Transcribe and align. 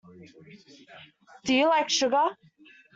Do 1.45 1.53
you 1.53 1.67
like 1.67 1.91
sugar? 1.91 2.29